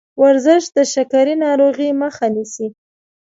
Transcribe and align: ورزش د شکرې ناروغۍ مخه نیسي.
ورزش 0.21 0.63
د 0.75 0.77
شکرې 0.93 1.35
ناروغۍ 1.45 1.89
مخه 2.01 2.25
نیسي. 2.35 2.67